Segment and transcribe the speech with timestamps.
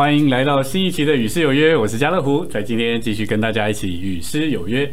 [0.00, 4.90] 欢迎来到新一期的《与诗有约》，我是家乐福，在今天继续跟大家一起与诗有约。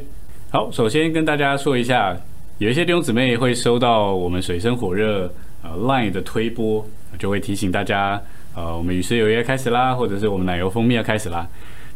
[0.49, 2.13] 好，首先跟大家说一下，
[2.57, 5.33] 有一些弟兄姊妹会收到我们水深火热
[5.63, 6.85] 呃 Line 的推播，
[7.17, 8.21] 就会提醒大家，
[8.53, 11.47] 呃，我们与诗有约开始啦，或者是我们奶油蜂蜜要开始啦。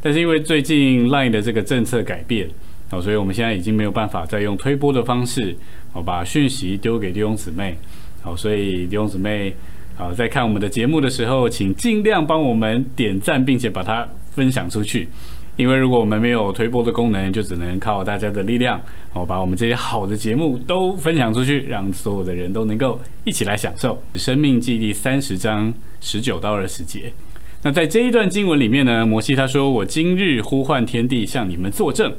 [0.01, 2.47] 但是因为最近 Line 的这个政策改变，
[2.91, 5.53] 哦，所以我们现在已经没有办法再用推播的方式，
[5.91, 7.75] 哦，把讯息丢给弟兄姊妹。
[8.21, 9.53] 好，所以弟兄姊妹。
[9.95, 15.07] 好，在看我们的节目的时候，请尽量帮我们点赞，并且把它分享出去。
[15.57, 18.81] 因为如果我们没有推播的功能，就只能靠大家的力量，
[19.13, 27.11] 哦，把我们这些好的节目都分享出去，让所有的人都能够一起来享受《生命记》第三十章十九到二十节。
[27.61, 32.11] 那在这一段经文里面呢，摩西他说：“我今日呼唤天地，向你们作证，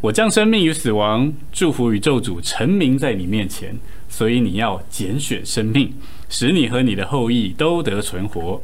[0.00, 3.76] 我将生命与死亡、祝福与咒诅成名在你面前，
[4.08, 5.92] 所以你要拣选生命。”
[6.32, 8.58] 使你和你的后裔都得存活。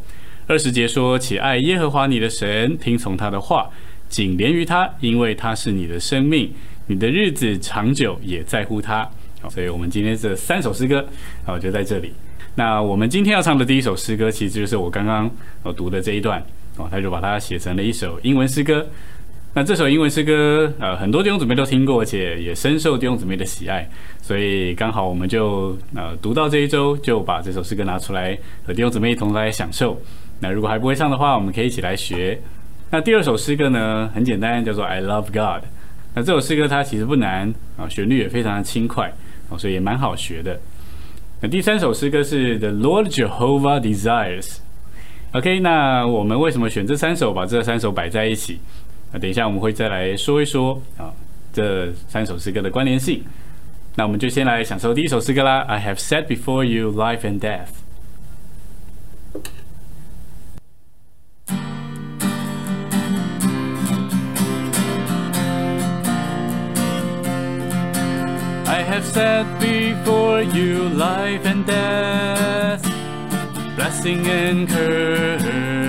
[0.46, 3.68] 二十节说：“且爱耶和华你的神，听从他的话，
[4.08, 6.50] 紧连于他，因为他是你的生命，
[6.86, 9.06] 你的日子长久也在乎他。”
[9.42, 11.06] 好，所以我们今天这三首诗歌，
[11.44, 12.10] 好就在这里。
[12.54, 15.30] 那我们今天要唱的第一首诗歌，其实就是我刚刚
[15.62, 16.42] 我读的这一段
[16.78, 18.88] 哦，他就把它写成了一首英文诗歌。
[19.54, 23.88] 那这首英文诗歌，呃，很多弟兄姊妹都听过，而且也深受弟兄姊妹的喜爱，
[24.20, 30.00] 所以刚好我们就呃读到这一周，就把这首诗歌拿出来和弟兄姊妹一同来享受。
[30.38, 32.40] 那如果还不会唱的话，我们可以一起来学。
[32.90, 35.64] 那第二首诗歌呢， 很简单，叫做 I Love God。
[36.14, 39.12] 那这首诗歌它其实不难啊，旋律也非常的轻快
[39.50, 40.60] 啊，所以也蛮好学的。
[41.40, 44.58] 那第三首诗歌是 The Lord Jehovah Desires。
[45.32, 48.60] OK，那我们为什么选这三首，把这三首摆在一起？
[49.11, 51.13] 那等一下我们会再来说一说啊，
[51.51, 53.23] 这三首诗歌的关联性。
[53.95, 55.59] 那我们就先来享受第一首诗歌啦。
[55.67, 57.69] I have set before you life and death.
[68.65, 72.81] I have set before you life and death,
[73.77, 75.86] blessing and curse.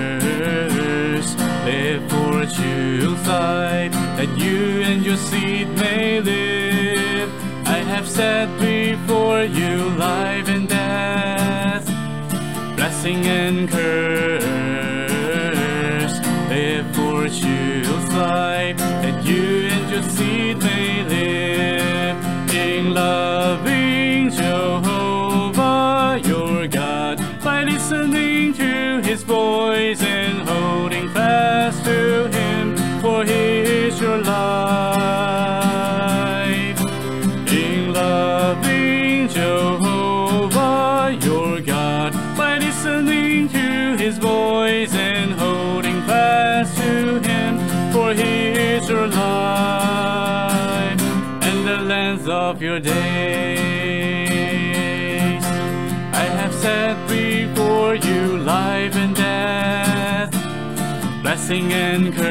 [2.08, 7.30] Therefore choose life, that you and your seed may live.
[7.66, 11.84] I have set before you life and death,
[12.76, 14.40] blessing and curse.
[16.48, 22.16] Therefore choose life, that you and your seed may live.
[22.54, 23.69] In loving
[61.50, 62.30] blessing and curse.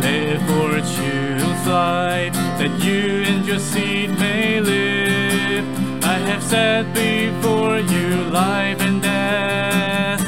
[0.00, 5.64] Therefore choose life, that you and your seed may live.
[6.04, 10.22] I have set before you life and death,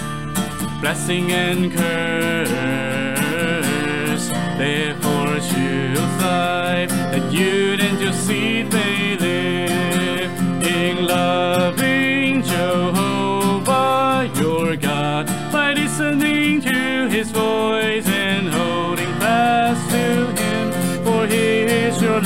[0.80, 2.56] blessing and curse.
[4.58, 10.32] Therefore choose life, that you and your seed may live.
[10.66, 11.85] In loving
[22.16, 22.22] In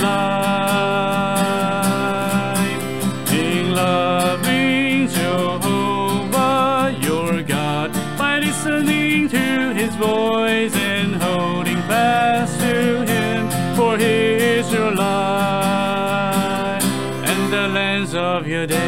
[3.74, 13.98] loving Jehovah your God, by listening to his voice and holding fast to him, for
[13.98, 16.84] he is your life
[17.24, 18.78] and the length of your days.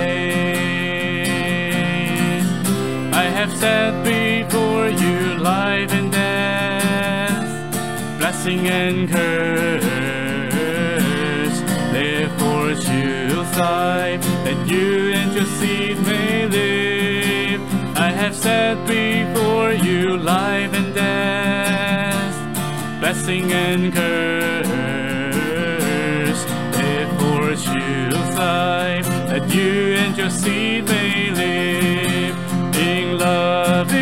[3.12, 7.44] I have set before you life and death,
[8.20, 10.01] blessing and curse.
[12.72, 17.60] Life, that you and your seed may live.
[17.98, 22.34] I have set before you life and death,
[22.98, 24.72] blessing and curse.
[26.74, 32.34] Therefore choose life, that you and your seed may live.
[32.74, 34.01] In loving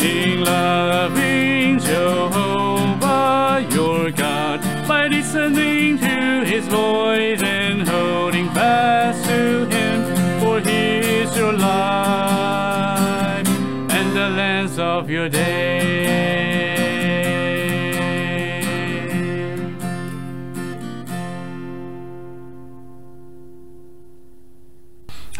[0.00, 10.40] In loving Jehovah your God, by listening to his voice and holding fast to him,
[10.40, 13.48] for he is your life
[13.98, 15.71] and the lands of your day.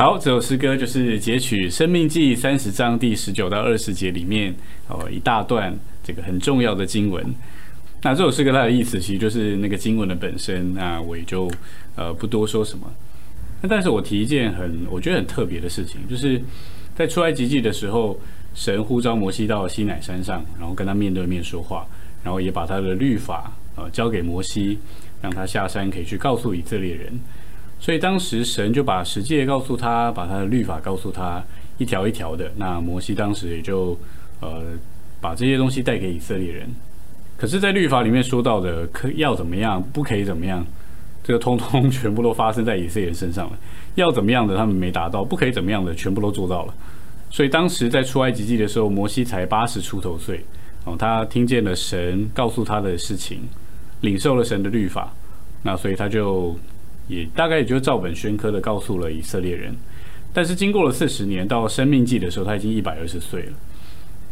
[0.02, 4.52] 好，这首诗歌就是截取《生命记》三十章第十九到二十节里面
[4.88, 5.72] 哦一大段
[6.02, 7.24] 这个很重要的经文。
[8.02, 11.48] 那这首诗歌它的意思其实就是那个经文的本身，那我也就
[11.94, 12.92] 呃不多说什么。
[13.60, 16.42] 那但是我提一件很我觉得很特别的事情，就是
[16.96, 18.18] 在出埃及记的时候，
[18.56, 21.86] 神呼召摩西到西乃山上，然后跟他面对面说话，
[22.24, 24.80] 然后也把他的律法呃交给摩西，
[25.20, 27.12] 让他下山可以去告诉以色列人。
[27.82, 31.42] 所以当时神就把十诫告诉他，把他的律法告诉他，
[31.78, 32.48] 一条一条的。
[32.56, 33.98] 那摩西当时也就
[34.38, 34.62] 呃
[35.20, 36.68] 把这些东西带给以色列人。
[37.36, 40.64] 可是，在律法里面说到的可要怎么样，不可以怎么样，
[41.24, 43.58] 这个通通全部都发生在以色列人身上了。
[43.96, 46.74] 要怎么样的他们没达到，不可以怎么样的全部都做到了。
[47.30, 50.44] 所以当时在出埃及记的时候，摩西才八十出头岁
[50.84, 53.40] 哦，他听见了神告诉他的事情，
[54.02, 55.12] 领受了神的律法，
[55.64, 56.56] 那所以他就。
[57.08, 59.74] 也大概也就照本宣科的告诉了以色列人，
[60.32, 63.52] 但是经过了四十年，到生命记的时候，他已经一百二十岁了。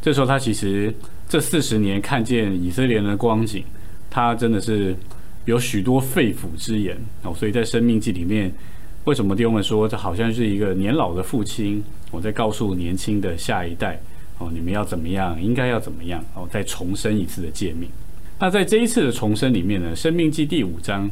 [0.01, 0.95] 这时候他其实
[1.29, 3.63] 这四十年看见以色列人的光景，
[4.09, 4.97] 他真的是
[5.45, 7.35] 有许多肺腑之言哦。
[7.35, 8.51] 所以在生命记里面，
[9.05, 14.01] 为什么弟兄们说这好像是一个年老的父亲，我在告诉年轻的下一代
[14.39, 17.91] 哦，你们要怎么样，应该要怎么样哦，再重申一次的诫命。
[18.39, 21.11] 那在这一次的重生里面呢，生命记第五章。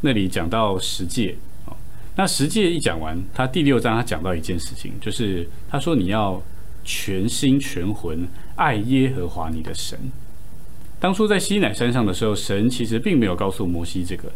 [0.00, 1.34] 那里讲到十诫，
[1.66, 1.76] 哦，
[2.14, 6.40] 那十诫一讲完，他第六章他讲到一件事情，就是他说你要
[6.84, 9.98] 全心全魂爱耶和华你的神。
[11.00, 14.30] 当初在西乃山上的时候，神其实并没有告诉摩西这个，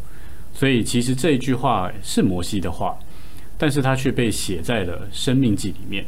[0.52, 2.98] 所以其实这一句话是摩西的话，
[3.56, 6.04] 但是他却被写在了生命记里面，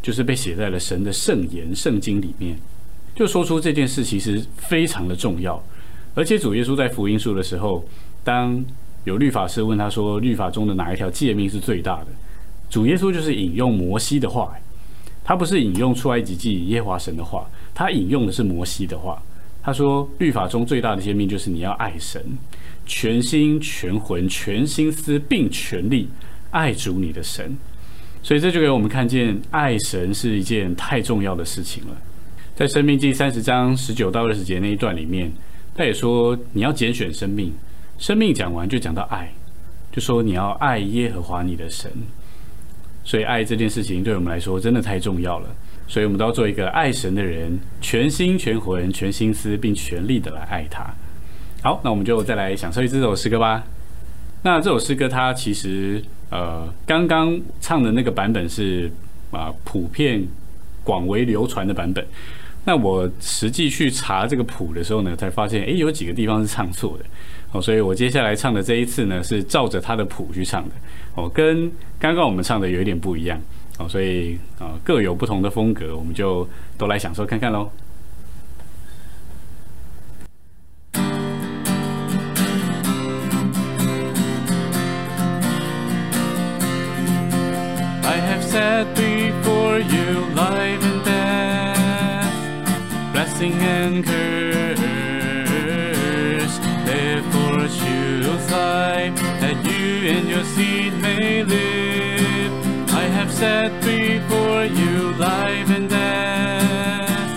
[0.00, 2.56] 就是被写在了神的圣言圣经里面，
[3.16, 5.60] 就说出这件事其实非常的重要，
[6.14, 7.84] 而且主耶稣在福音书的时候。
[8.30, 8.64] 当
[9.02, 12.06] 有律法师问他说：“律法中的哪一条诫命是最大的？”
[12.70, 14.54] 主耶稣就是引用摩西的话，
[15.24, 17.44] 他不是引用出埃及记耶华神的话，
[17.74, 19.20] 他引用的是摩西的话。
[19.62, 22.24] 他说：“律法中最大的诫命就是你要爱神，
[22.86, 26.08] 全心全魂全心思并全力
[26.52, 27.58] 爱主你的神。”
[28.22, 31.96] 所以这就给我们看见，爱神是一件太重要的事情了。
[32.54, 35.32] 在生命记三十章十九到二十节那一段里面，
[35.74, 37.52] 他也说：“你要拣选生命。”
[38.00, 39.30] 生命讲完就讲到爱，
[39.92, 41.92] 就说你要爱耶和华你的神，
[43.04, 45.54] 所以爱这件事情对我们来说真的太重要了，
[45.86, 50.82] 所以我们都要做一个爱神的人，全心全魂全心思并全力的来爱他。
[51.62, 53.62] 好，那我们就再来享受一这首诗歌吧。
[54.42, 58.90] 那这首诗歌它其实呃刚刚唱的那个版本是
[59.30, 60.26] 啊普遍
[60.82, 62.02] 广为流传的版本。
[62.64, 67.04] 那我实际去查这个谱的时候呢，才发现，诶，有几个地方是唱错的，
[67.52, 70.74] 哦，所以我接下来唱的这一次呢，是照着他的谱去唱的，
[71.16, 73.40] 哦，跟刚刚我们唱的有一点不一样，
[73.78, 76.48] 哦，所以啊各有不同的风格，我们就
[76.78, 77.70] 都来享受看看喽。
[93.12, 94.79] blessing and curse.
[98.50, 102.52] Life, that you and your seed may live.
[102.92, 107.30] I have set before you life and death,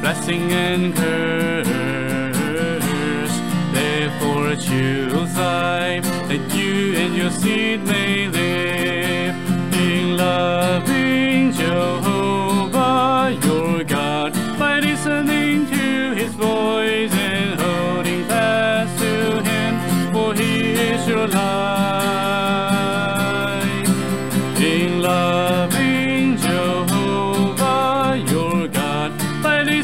[0.00, 1.66] blessing and curse.
[3.72, 9.34] Therefore choose life, that you and your seed may live.
[9.74, 10.93] In loving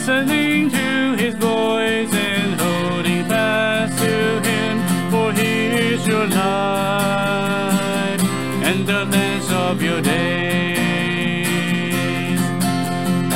[0.00, 4.80] listening to his voice and holding fast to him,
[5.10, 8.22] for he is your life
[8.64, 10.70] and the length of your days.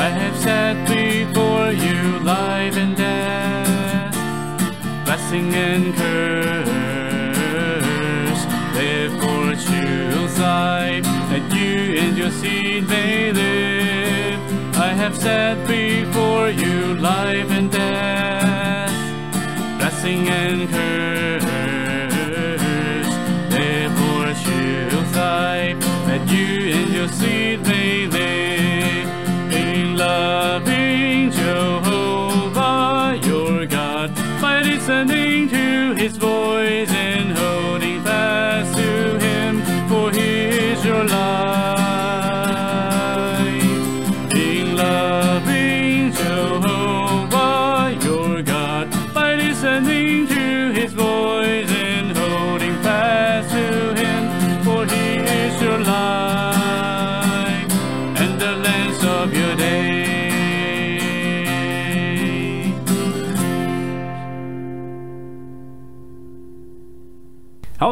[0.06, 4.14] I have set before you life and death,
[5.04, 6.64] blessing and curse.
[8.72, 12.88] Therefore choose life, that you and your seed
[15.04, 18.90] have set before you life and death,
[19.78, 20.73] blessing and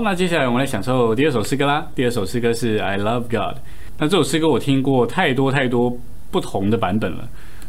[0.02, 1.86] 那接下来我们来享受第二首诗歌啦。
[1.94, 3.56] 第二首诗歌是《I Love God》。
[3.98, 5.96] 那这首诗歌我听过太多太多
[6.32, 7.28] 不同的版本了，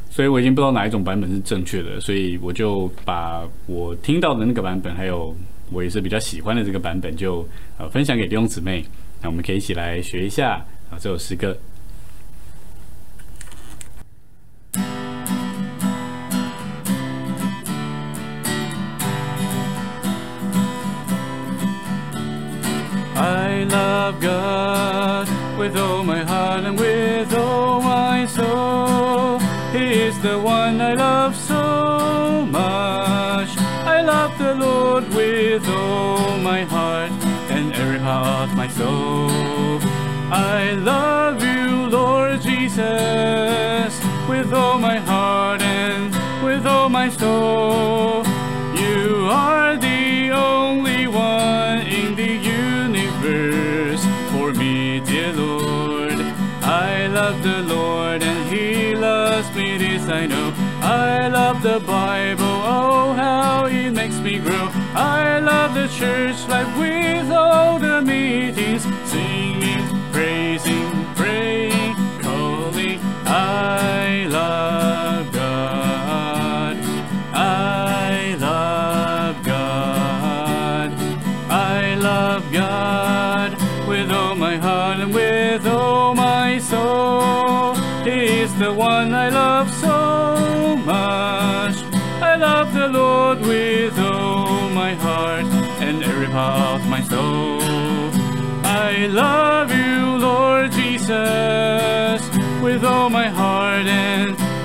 [0.10, 5.36] 所以我已经不知道哪一种版本是正确的，所以我就把我听到的那个版本，还有
[5.72, 7.48] 我也是比较喜欢的这个版本，就
[7.78, 8.84] 呃分享给弟兄姊妹。
[9.22, 10.54] 那我们可以一起来学一下
[10.90, 11.56] 啊这首诗歌。
[24.12, 29.40] God with all my heart and with all my soul.
[29.72, 33.50] He is the one I love so much.
[33.96, 37.12] I love the Lord with all my heart
[37.50, 39.80] and every part of my soul.
[40.32, 43.94] I love you, Lord Jesus,
[44.28, 48.23] with all my heart and with all my soul.
[60.06, 60.54] This I know.
[60.82, 64.70] I love the Bible, oh how it makes me grow.
[64.96, 68.86] I love the church life with all the meetings,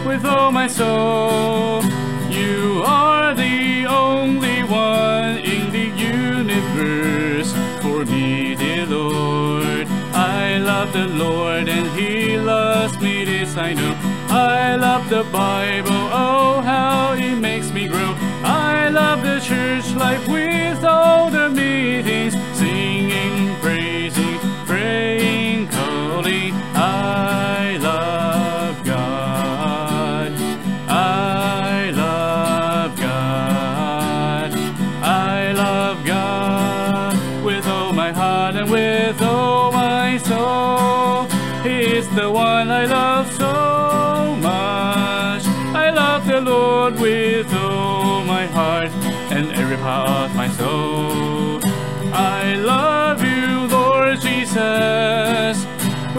[0.09, 1.83] with all my soul.
[2.31, 9.87] You are the only one in the universe for me, dear Lord.
[10.15, 13.95] I love the Lord and He loves me, this I know.
[14.31, 16.38] I love the Bible, oh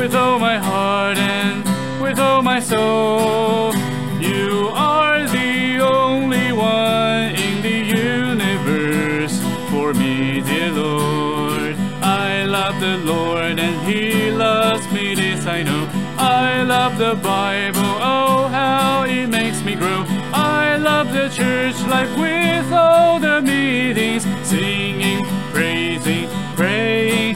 [0.09, 1.63] with all my heart and
[2.01, 3.75] with all my soul.
[4.19, 9.39] You are the only one in the universe
[9.69, 11.75] for me, dear Lord.
[12.01, 15.87] I love the Lord and He loves me, this I know.
[16.17, 20.05] I love the Bible, oh how it makes me grow.
[20.33, 25.23] I love the church life with all the meetings, singing,
[25.53, 27.28] praising, praying,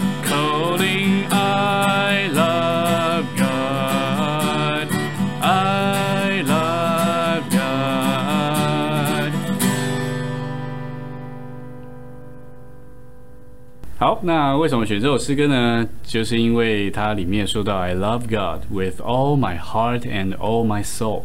[14.03, 15.87] 好，那为什么选这首诗歌呢？
[16.03, 21.21] 就是因为它里面说到 "I love God with all my heart and all my soul"，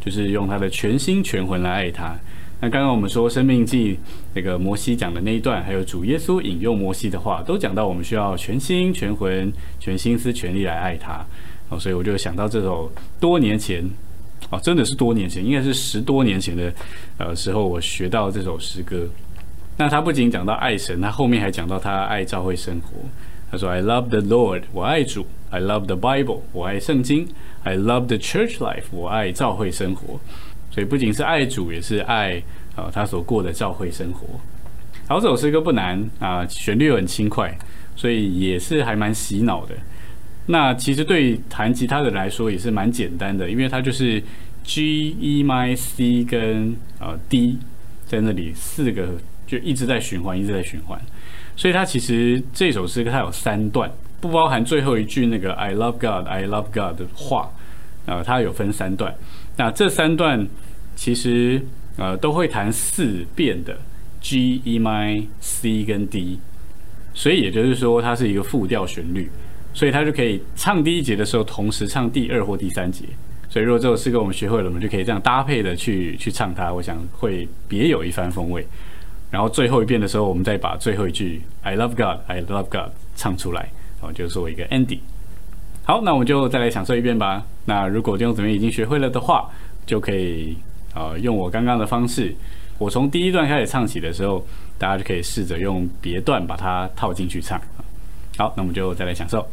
[0.00, 2.16] 就是用他的全心全魂来爱他。
[2.62, 3.96] 那刚刚我们说《生命记》
[4.32, 11.22] 那个摩西讲的那一段，还有主耶稣引用摩西的话，都讲到我们需要全心全魂、全心思、全力来爱他。
[11.68, 13.84] 哦，所以我就想到这首多年前，
[14.48, 16.72] 哦，真的是多年前，应该是十多年前的
[17.18, 19.06] 呃时候，我学到这首诗歌。
[19.76, 22.88] 那他不仅讲到爱神，他后面还讲到他爱教会生活。
[23.50, 27.28] 他说：“I love the Lord，我爱主；I love the Bible，我爱圣经
[27.64, 30.18] ；I love the church life，我爱教会生活。”
[30.72, 32.42] 所以不仅是爱主，也是爱、
[32.76, 34.26] 呃、他所过的教会生活。
[35.06, 37.54] 好，这首诗歌不难啊、旋律很轻快，
[37.94, 39.74] 所以也是还蛮洗脑的。
[40.46, 44.22] 那其实对弹吉他的人来说也是蛮简单的，因为它就是
[44.64, 47.58] G、E、M、C 跟呃 D
[48.06, 49.08] 在那里四个
[49.52, 50.98] 就一直在循环，一直在循环。
[51.54, 57.50] 所以它其实这首诗歌它有三段，不包含最后一句那个 I love God, I love God 的话，
[58.06, 59.14] 呃，它有分三段。
[59.58, 60.48] 那这三段
[60.96, 61.60] 其实
[61.98, 63.76] 呃都会弹四遍的
[64.22, 66.38] G、E、M I,、C 跟 D，
[67.12, 69.30] 所以也就是说它是一个复调旋律，
[69.74, 73.04] 所以它就可以唱第一节的时候同时唱第二或第三节。
[73.50, 78.66] 所以如果这首诗歌我们学会了，我们就可以这样搭配的去去唱它，我想会别有一番风味。
[79.32, 83.68] 然后最后一遍的时候，我们再把最后一句 I love God, I love God 唱出来。
[84.00, 84.98] 然后，就做一个 ending。
[85.84, 87.44] 好，那我们就再来享受一遍吧。
[87.64, 89.48] 那如果弟兄姊妹已经学会了的话，
[89.86, 90.56] 就可以
[90.92, 92.34] 呃用我刚刚的方式，
[92.78, 94.44] 我从第一段开始唱起的时候，
[94.76, 97.60] 大家就可以试着用别段把它套进去唱。
[98.36, 99.46] 好，那我们就再来享受。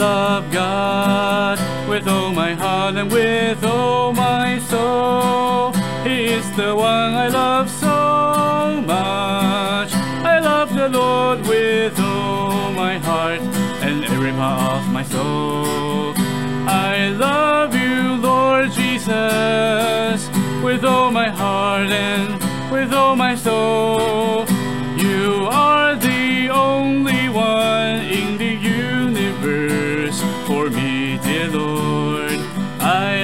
[0.00, 1.58] Love God.
[1.88, 5.72] with all my heart and with all my soul.
[6.04, 9.92] He is the one I love so much.
[10.34, 13.40] I love the Lord with all my heart
[13.86, 16.14] and every part of my soul.
[16.66, 20.18] I love you, Lord Jesus,
[20.64, 22.40] with all my heart and
[22.72, 24.46] with all my soul.
[31.48, 32.20] Lord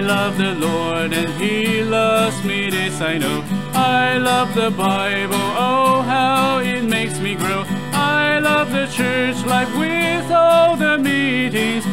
[0.06, 3.44] love the Lord and He loves me, this I know.
[3.74, 7.64] I love the Bible, oh how it makes me grow.
[7.92, 11.84] I love the church life with all the meetings,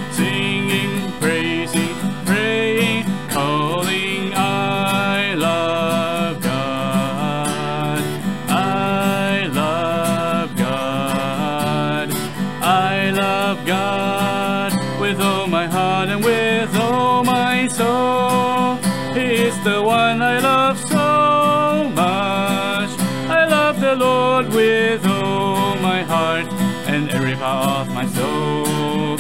[15.04, 18.78] with all my heart and with all my soul
[19.14, 22.92] He's the one I love so much.
[23.40, 26.48] I love the Lord with all my heart
[26.88, 29.18] and every part of my soul.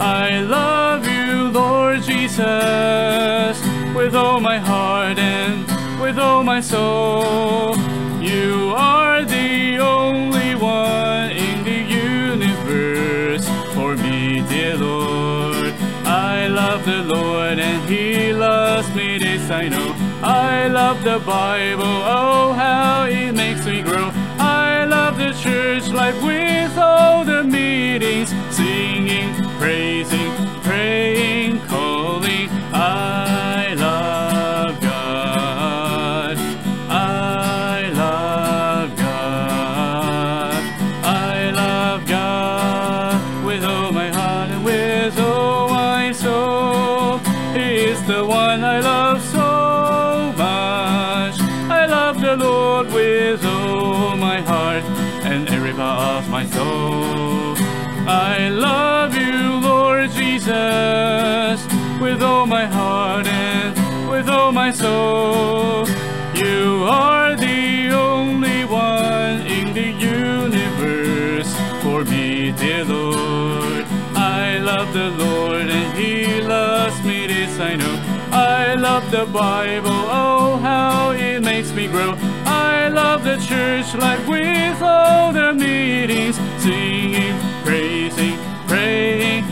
[0.00, 3.56] I love you, Lord Jesus,
[3.98, 5.66] with all my heart and
[6.00, 7.74] with all my soul.
[20.64, 24.10] I love the Bible, oh how it makes me grow.
[24.38, 30.23] I love the church life with all the meetings, singing, praising,
[79.14, 82.16] the Bible, oh how it makes me grow.
[82.44, 89.44] I love the church life with all the meetings, singing, praising, praying,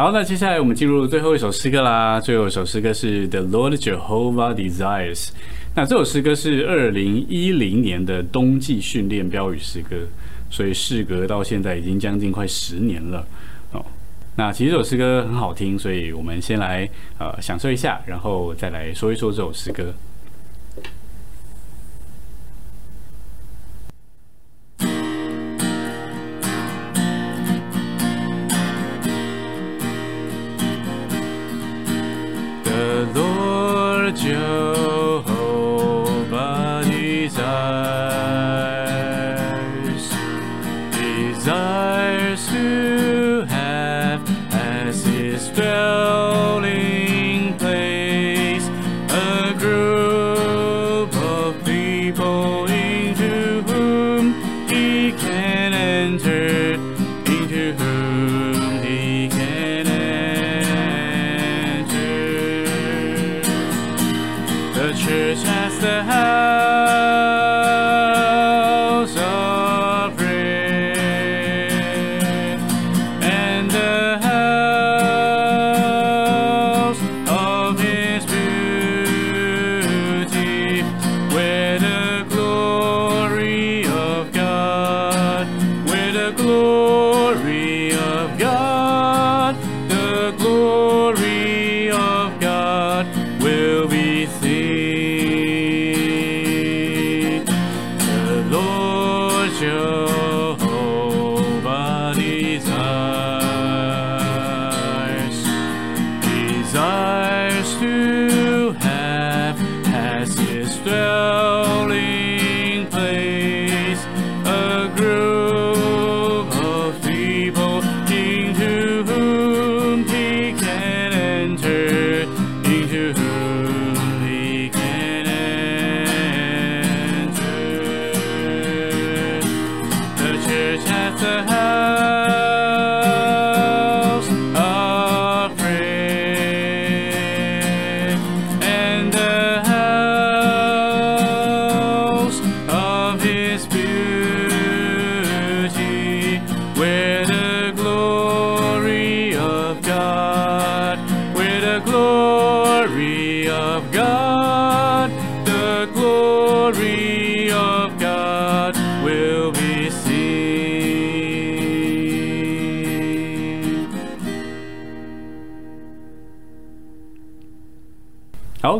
[0.00, 2.18] 好，那接下来我们进入最后一首诗歌啦。
[2.18, 5.28] 最后一首诗歌是 The Lord Jehovah Desires。
[5.74, 9.98] 那这首诗歌是二零一零年的冬季训练标语诗歌，
[10.48, 13.26] 所以事隔到现在已经将近快十年了
[13.72, 13.84] 哦。
[14.36, 19.92] 那其实这首诗歌很好听，所以我们先来呃享受一下，然后再来说一说这首诗歌。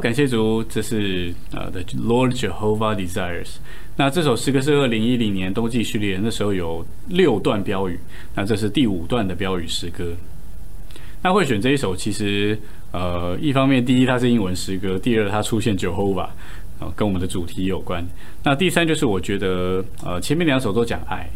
[0.01, 3.57] 感谢主，这是呃的 Lord Jehovah Desires。
[3.97, 7.99] 那这首诗歌是二零一零年冬季训练，那时候有六段标语，
[8.35, 10.15] 那这是第五段的标语诗歌。
[11.23, 12.59] 那会选这一首，其实
[12.93, 16.31] 呃，一方面第一它是英文诗歌，第二它出现 Jehovah，
[16.79, 18.03] 啊，跟我们的主题有关。
[18.43, 21.29] 那第三就是我觉得呃前面两首都讲爱，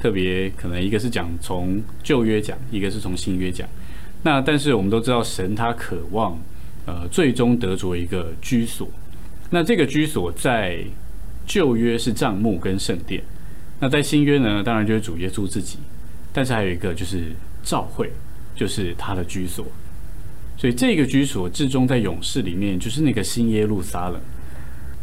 [0.00, 3.68] 特别可能一个是讲从旧约讲，一个是从新约讲。
[4.22, 6.38] 那但是我们都知道神他渴望。
[6.86, 8.88] 呃，最终得着一个居所。
[9.50, 10.78] 那这个居所在
[11.46, 13.22] 旧约是帐幕跟圣殿，
[13.78, 15.78] 那在新约呢，当然就是主耶稣自己。
[16.32, 18.10] 但是还有一个就是教会，
[18.56, 19.66] 就是他的居所。
[20.56, 24.20] 所以这个居所至终在勇士里面，就是那个新耶路撒冷。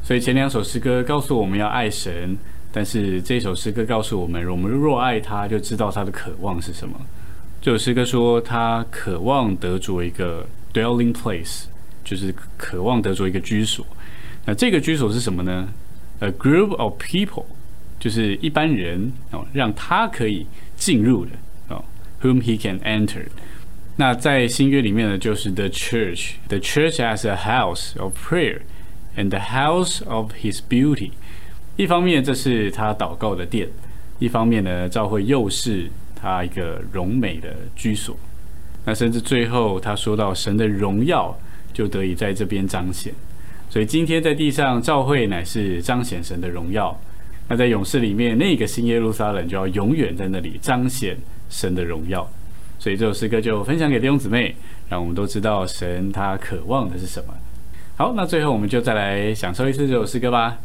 [0.03, 2.35] 所以前两首诗歌告诉我们要爱神，
[2.71, 6.99] 但是这首诗歌告诉我们，我们若爱他，就知道他的渴望是什么。
[7.61, 11.63] 这首诗歌说，他渴望得着一个 dwelling place。
[12.01, 13.85] 就是渴望得着一个居所，
[14.43, 15.69] 那这个居所是什么呢
[16.21, 17.45] ？A group of people，
[17.99, 21.31] 就是一般人哦，让他可以进入的
[21.67, 21.85] 哦
[22.23, 23.27] ，whom he can enter。
[23.97, 28.61] 那在新约里面呢，就是 the church，the church as a house of prayer
[29.15, 31.11] and the house of his beauty。
[31.75, 33.67] 一方面这是他祷告的殿，
[34.17, 38.17] 一方面呢，教会又是他一个荣美的居所。
[38.85, 41.37] 那甚至最后他说到神的荣耀。
[41.71, 43.13] 就得以在这边彰显，
[43.69, 46.99] 所以今天在地上召会乃是彰显神的荣耀。
[47.47, 51.15] 那在勇士里面，那个新耶路撒冷就要永远在那里彰显
[51.47, 52.27] 神的荣耀。
[52.79, 54.53] 所以这首诗歌就分享给弟兄姊妹，
[54.89, 57.33] 让我们都知道神他渴望的是什么。
[57.95, 60.57] 好，那最后我们就再来享受一次这首诗歌吧。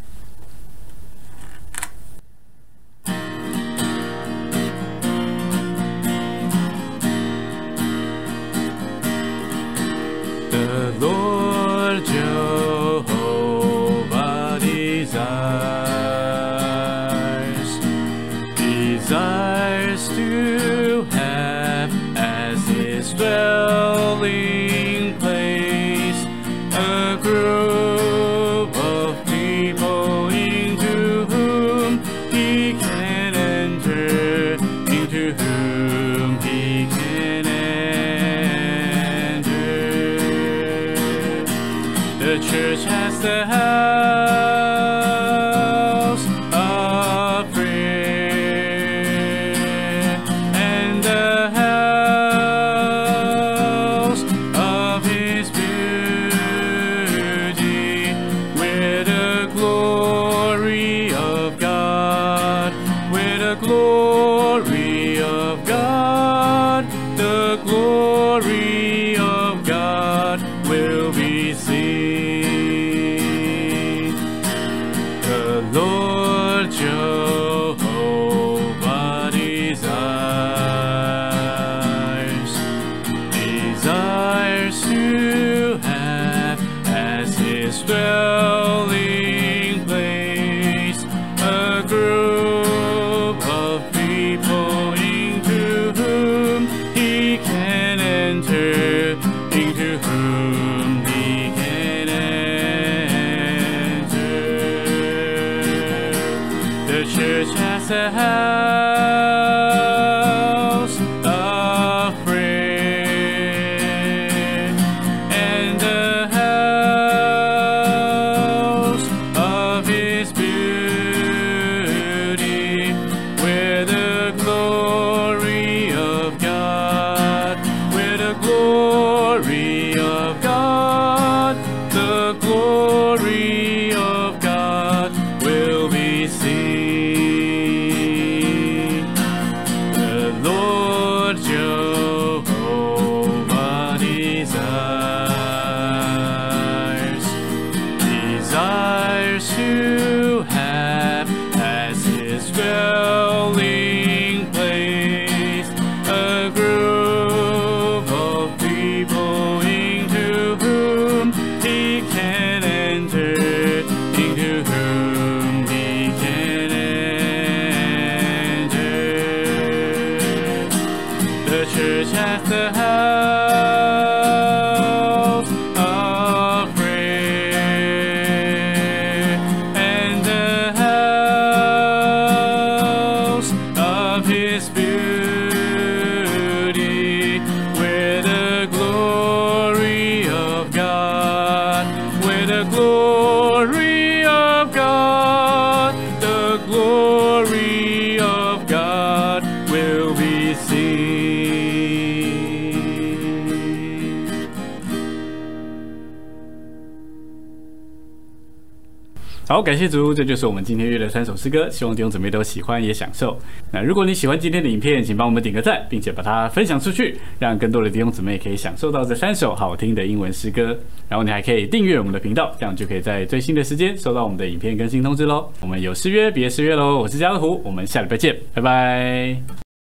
[209.54, 213.38] 好，感谢主，这就是我们今天约的三首诗歌，希望弟兄姊妹都喜欢也享受。
[213.70, 220.76] 那如果你喜欢今天的影片，请帮我们点个赞，并且把它分享出去，让更多的弟兄姊妹可以享受到这三首好听的英文诗歌。
[221.08, 225.48] 然后你还可以订阅我们的频道，这样就可以在最新的时间收到我们的影片更新通知喽。
[225.60, 226.98] 我们有诗约，别失约喽！
[226.98, 229.63] 我是家乐福，我们下礼拜见，拜拜。